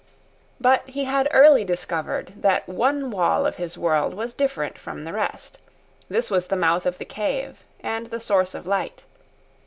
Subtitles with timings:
[0.59, 5.13] But he had early discovered that one wall of his world was different from the
[5.13, 5.59] rest.
[6.09, 9.03] This was the mouth of the cave and the source of light.